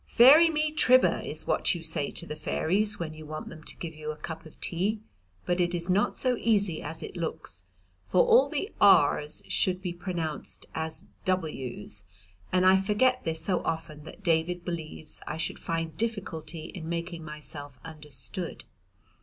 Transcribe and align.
Fairy 0.07 0.49
me 0.49 0.71
tribber 0.71 1.21
is 1.23 1.45
what 1.45 1.75
you 1.75 1.83
say 1.83 2.09
to 2.09 2.25
the 2.25 2.35
fairies 2.35 2.97
when 2.97 3.13
you 3.13 3.23
want 3.23 3.49
them 3.49 3.63
to 3.63 3.77
give 3.77 3.93
you 3.93 4.09
a 4.09 4.15
cup 4.15 4.47
of 4.47 4.59
tea, 4.59 4.99
but 5.45 5.59
it 5.61 5.75
is 5.75 5.91
not 5.91 6.17
so 6.17 6.35
easy 6.37 6.81
as 6.81 7.03
it 7.03 7.15
looks, 7.15 7.65
for 8.03 8.25
all 8.25 8.49
the 8.49 8.73
r's 8.81 9.43
should 9.47 9.79
be 9.79 9.93
pronounced 9.93 10.65
as 10.73 11.03
w's, 11.25 12.05
and 12.51 12.65
I 12.65 12.77
forget 12.77 13.25
this 13.25 13.43
so 13.45 13.59
often 13.61 14.03
that 14.05 14.23
David 14.23 14.65
believes 14.65 15.21
I 15.27 15.37
should 15.37 15.59
find 15.59 15.95
difficulty 15.95 16.63
in 16.73 16.89
making 16.89 17.23
myself 17.23 17.77
understood. 17.85 18.63